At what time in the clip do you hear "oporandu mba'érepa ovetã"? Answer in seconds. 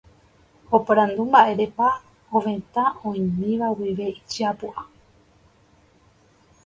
0.77-2.83